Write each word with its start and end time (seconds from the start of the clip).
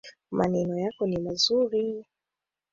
Maneno 0.31 0.75
yako 0.79 1.03
ni 1.07 1.17
mazuri 1.21 1.83